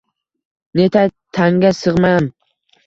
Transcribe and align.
Netay, 0.79 1.11
tanga 1.41 1.73
sig’mam 1.83 2.33